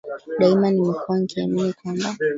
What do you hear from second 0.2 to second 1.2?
Daima nimekua